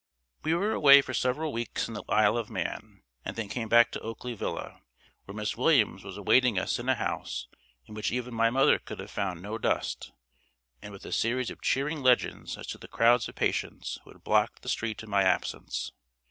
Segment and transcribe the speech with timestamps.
[0.41, 3.91] We were away for several weeks in the Isle of Man, and then came back
[3.91, 4.81] to Oakley Villa,
[5.25, 7.47] where Miss Williams was awaiting us in a house
[7.85, 10.11] in which even my mother could have found no dust,
[10.81, 14.23] and with a series of cheering legends as to the crowds of patients who had
[14.23, 15.91] blocked the street in my absence.